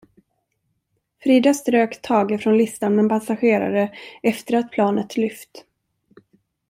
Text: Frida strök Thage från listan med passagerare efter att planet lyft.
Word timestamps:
Frida 1.23 1.53
strök 1.53 2.01
Thage 2.01 2.37
från 2.41 2.57
listan 2.57 2.95
med 2.95 3.09
passagerare 3.09 3.95
efter 4.21 4.53
att 4.57 4.71
planet 4.71 5.17
lyft. 5.17 5.65